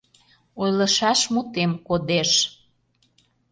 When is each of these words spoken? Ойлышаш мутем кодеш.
Ойлышаш 0.61 1.19
мутем 1.33 1.71
кодеш. 1.87 2.31